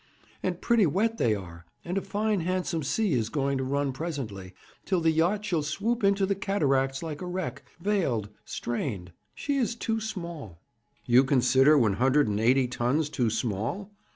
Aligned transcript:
'And 0.41 0.59
pretty 0.59 0.87
wet 0.87 1.19
they 1.19 1.35
are; 1.35 1.63
and 1.85 1.95
a 1.95 2.01
fine 2.01 2.39
handsome 2.39 2.81
sea 2.81 3.13
is 3.13 3.29
going 3.29 3.59
to 3.59 3.63
run 3.63 3.91
presently, 3.91 4.55
till 4.83 4.99
the 4.99 5.11
yacht 5.11 5.45
shall 5.45 5.61
swoop 5.61 6.03
into 6.03 6.25
the 6.25 6.33
cataracts 6.33 7.03
like 7.03 7.21
a 7.21 7.27
wreck 7.27 7.61
veiled 7.79 8.29
strained! 8.43 9.11
She 9.35 9.57
is 9.57 9.75
too 9.75 9.99
small.' 10.01 10.59
'You 11.05 11.23
consider 11.23 11.77
one 11.77 11.93
hundred 11.97 12.27
and 12.27 12.39
eighty 12.39 12.67
tons 12.67 13.11
too 13.11 13.29
small? 13.29 13.91